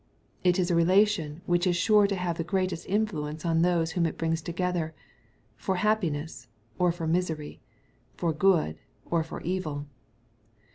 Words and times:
It 0.43 0.57
is 0.57 0.71
a 0.71 0.75
relation 0.75 1.43
which 1.45 1.67
is 1.67 1.75
sure 1.77 2.07
to 2.07 2.15
have 2.15 2.37
the 2.39 2.43
greatest 2.43 2.87
influence 2.89 3.45
on 3.45 3.61
those 3.61 3.91
whom 3.91 4.07
it 4.07 4.17
brings 4.17 4.41
together, 4.41 4.95
for 5.55 5.75
happiness, 5.75 6.47
or 6.79 6.91
for 6.91 7.05
misery, 7.05 7.61
for 8.17 8.33
good, 8.33 8.79
or 9.05 9.21
for 9.21 9.41
evil. 9.41 9.85